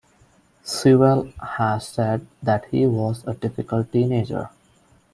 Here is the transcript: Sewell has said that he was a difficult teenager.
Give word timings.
Sewell 0.63 1.31
has 1.39 1.87
said 1.87 2.25
that 2.41 2.65
he 2.71 2.87
was 2.87 3.23
a 3.27 3.35
difficult 3.35 3.91
teenager. 3.91 4.49